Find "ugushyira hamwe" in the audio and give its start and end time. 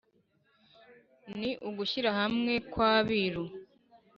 1.69-2.53